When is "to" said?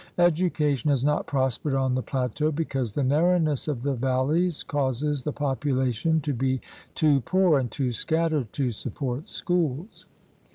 6.21-6.33, 8.53-8.71